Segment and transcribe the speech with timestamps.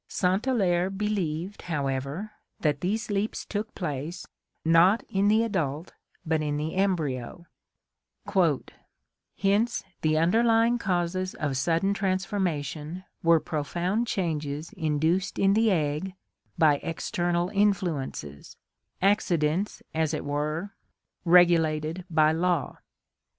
[0.07, 0.43] St.
[0.43, 4.25] Hilaire believed, however, that these leaps took place,
[4.65, 5.93] not in the adult
[6.25, 7.45] but in the embryo,
[9.37, 16.15] "hence the underlying causes of sudden trans formation were profound changes induced in the egg
[16.57, 18.57] by external influences,
[19.03, 20.71] accidents as it were,
[21.25, 22.79] regulated by law."